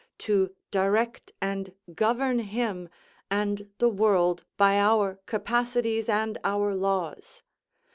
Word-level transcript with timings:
To 0.17 0.55
direct 0.71 1.31
and 1.43 1.73
govern 1.93 2.39
him 2.39 2.89
and 3.29 3.69
the 3.77 3.87
world 3.87 4.45
by 4.57 4.79
our 4.79 5.19
capacities 5.27 6.09
and 6.09 6.39
our 6.43 6.73
laws? 6.73 7.43